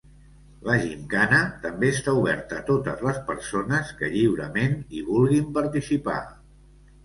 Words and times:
La 0.67 0.77
gimcana 0.85 1.41
també 1.65 1.91
està 1.97 2.15
oberta 2.21 2.57
a 2.63 2.67
totes 2.71 3.05
les 3.09 3.21
persones 3.29 3.95
que 4.03 4.13
lliurement 4.17 4.77
hi 4.89 5.07
vulguin 5.15 5.57
participar. 5.63 6.21